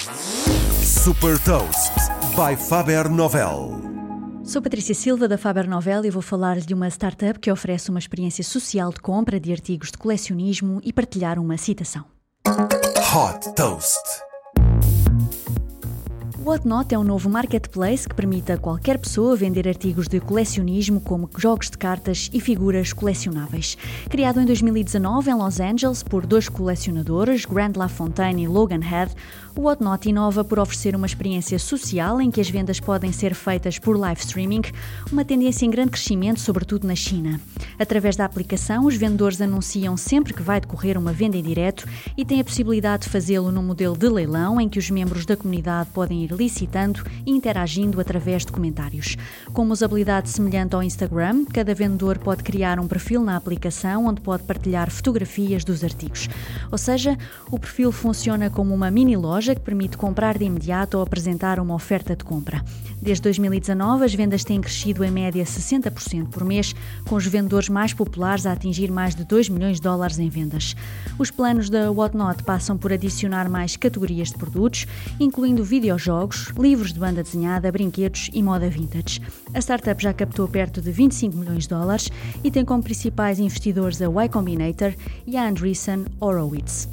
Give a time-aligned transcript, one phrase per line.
[0.00, 1.92] Super Toast
[2.34, 3.82] by Faber Novel.
[4.42, 7.98] Sou Patrícia Silva da Faber Novel e vou falar de uma startup que oferece uma
[7.98, 12.06] experiência social de compra de artigos de colecionismo e partilhar uma citação.
[12.46, 14.29] Hot Toast.
[16.42, 21.28] Whatnot é um novo marketplace que permite a qualquer pessoa vender artigos de colecionismo, como
[21.36, 23.76] jogos de cartas e figuras colecionáveis.
[24.08, 29.12] Criado em 2019 em Los Angeles por dois colecionadores, Grant LaFontaine e Logan Head,
[29.54, 33.78] o Whatnot inova por oferecer uma experiência social em que as vendas podem ser feitas
[33.78, 34.62] por live streaming,
[35.12, 37.38] uma tendência em grande crescimento, sobretudo na China.
[37.78, 42.24] Através da aplicação, os vendedores anunciam sempre que vai decorrer uma venda em direto e
[42.24, 45.90] têm a possibilidade de fazê-lo num modelo de leilão em que os membros da comunidade
[45.92, 49.16] podem ir licitando e interagindo através de comentários.
[49.52, 54.20] Com uma usabilidade semelhante ao Instagram, cada vendedor pode criar um perfil na aplicação onde
[54.20, 56.28] pode partilhar fotografias dos artigos.
[56.70, 57.16] Ou seja,
[57.50, 61.74] o perfil funciona como uma mini loja que permite comprar de imediato ou apresentar uma
[61.74, 62.62] oferta de compra.
[63.00, 66.74] Desde 2019, as vendas têm crescido em média 60% por mês,
[67.08, 70.76] com os vendedores mais populares a atingir mais de 2 milhões de dólares em vendas.
[71.18, 74.86] Os planos da Whatnot passam por adicionar mais categorias de produtos,
[75.18, 79.22] incluindo videojogos jogos, livros de banda desenhada, brinquedos e moda vintage.
[79.54, 82.10] A startup já captou perto de 25 milhões de dólares
[82.44, 84.92] e tem como principais investidores a Y Combinator
[85.26, 86.88] e a Andreessen Horowitz.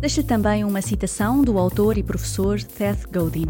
[0.00, 3.48] Deixa também uma citação do autor e professor Seth Godin.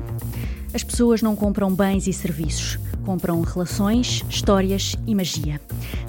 [0.72, 5.60] As pessoas não compram bens e serviços, compram relações, histórias e magia.